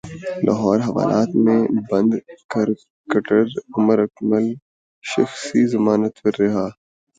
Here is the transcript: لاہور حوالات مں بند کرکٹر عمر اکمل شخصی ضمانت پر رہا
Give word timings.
لاہور 0.45 0.79
حوالات 0.87 1.29
مں 1.43 1.59
بند 1.89 2.11
کرکٹر 2.51 3.43
عمر 3.75 3.97
اکمل 4.05 4.45
شخصی 5.03 5.61
ضمانت 5.73 6.13
پر 6.23 6.33
رہا 6.41 6.65